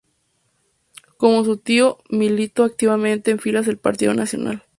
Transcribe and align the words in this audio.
Como 1.17 1.45
su 1.45 1.57
tío, 1.57 1.99
militó 2.09 2.63
activamente 2.63 3.29
en 3.29 3.37
filas 3.37 3.67
del 3.67 3.77
partido 3.77 4.15
Nacional. 4.15 4.63